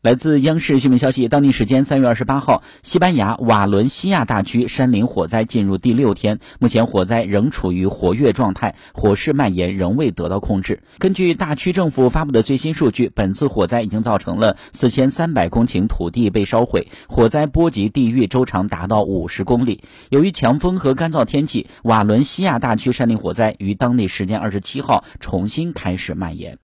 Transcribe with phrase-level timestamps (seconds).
[0.00, 10.84] 来自央视新闻消息当地时间三月二十八号西班牙瓦伦西亚大区山林火灾进入第六天目前火灾仍处于活跃状态火势蔓延仍未得到控制。
[11.00, 19.82] 根据大区政府发布的最新数据本次火灾已经造成了四千三百公顷土地被烧毁火灾波及地域周长达到五十公里。
[20.10, 26.56] 由于强风和干燥天气瓦伦西亚大区山林火灾于当地时间二十七号重新开始蔓延。